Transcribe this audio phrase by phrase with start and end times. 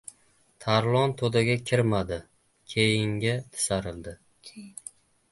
[0.63, 2.17] Tarlon to‘daga kirmadi!
[2.73, 4.15] Keyiniga tisarildi.